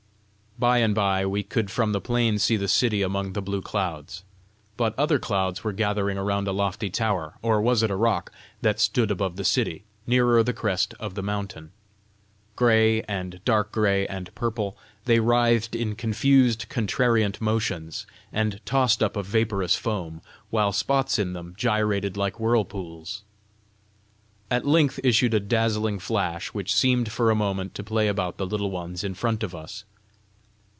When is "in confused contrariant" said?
15.75-17.41